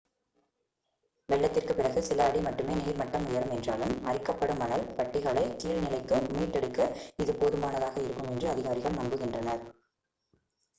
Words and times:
வெள்ளத்திற்குப் 1.29 1.77
பிறகு 1.77 1.99
சில 2.01 2.23
அடி 2.23 2.39
மட்டுமே 2.39 2.75
நீர் 2.75 2.97
மட்டம் 2.97 3.27
உயரும் 3.27 3.53
என்றாலும் 3.53 3.93
அரிக்கப்படும் 4.05 4.57
மணல் 4.57 4.87
பட்டிகளைக் 4.97 5.55
கீழ்நிலைக்கு 5.61 6.19
மீட்டெடுக்க 6.33 6.89
இது 7.17 7.33
போதுமானதாக 7.35 7.97
இருக்கும் 8.01 8.31
என்று 8.31 8.49
அதிகாரிகள் 8.49 8.99
நம்புகின்றனர் 8.99 9.63